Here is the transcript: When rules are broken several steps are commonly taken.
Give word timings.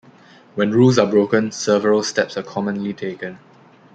When 0.55 0.71
rules 0.71 0.97
are 0.97 1.05
broken 1.05 1.51
several 1.51 2.01
steps 2.01 2.35
are 2.35 2.41
commonly 2.41 2.91
taken. 2.91 3.37